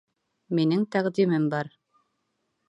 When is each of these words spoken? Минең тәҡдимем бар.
Минең 0.59 0.85
тәҡдимем 0.95 1.45
бар. 1.53 1.71